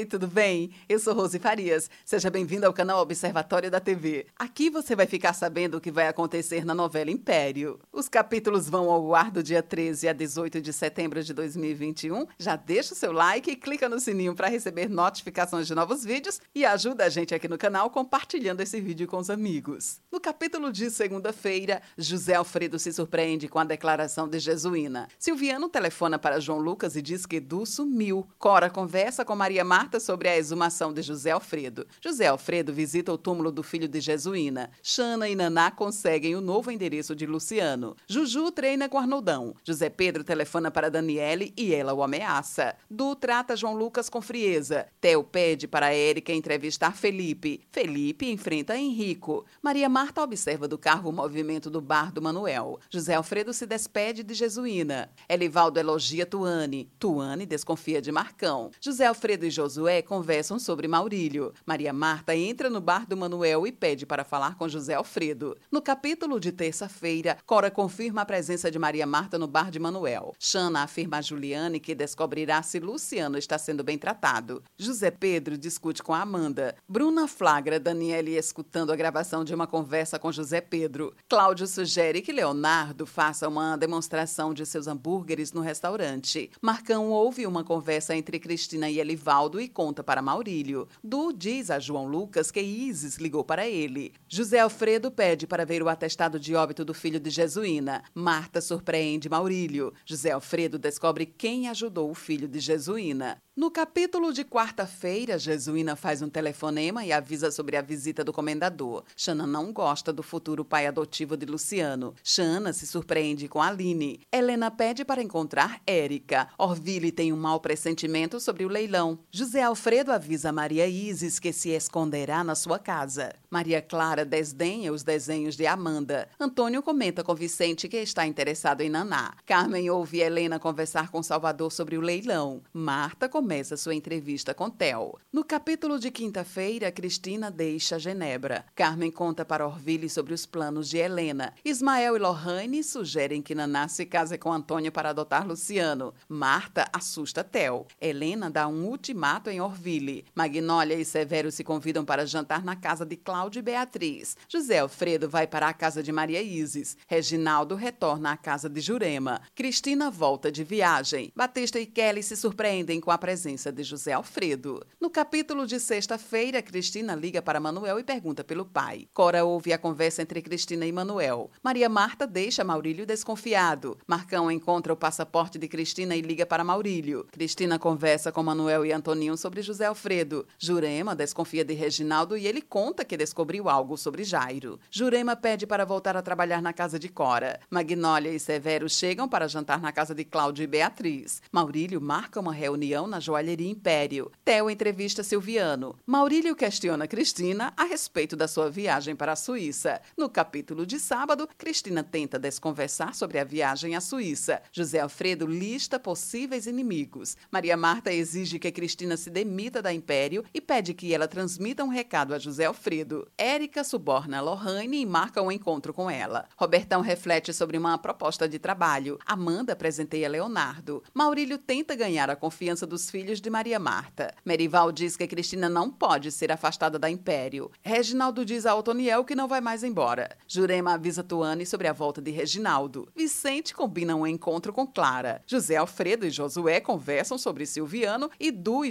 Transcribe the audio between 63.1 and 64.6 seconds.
Manuel e pede para falar